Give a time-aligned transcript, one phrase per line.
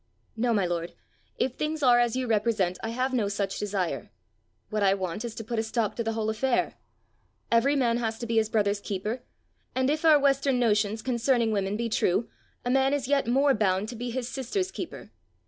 [0.35, 0.93] "No, my lord;
[1.37, 4.09] if things are as you represent, I have no such desire.
[4.71, 6.73] What I want is to put a stop to the whole affair.
[7.51, 9.21] Every man has to be his brother's keeper;
[9.75, 12.27] and if our western notions concerning women be true,
[12.65, 15.11] a man is yet more bound to be his sister's keeper.